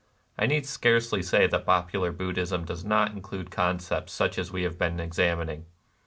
[0.35, 4.79] I need scarcely say that popular Buddhism does not include concepts such as we have
[4.79, 5.67] been examining.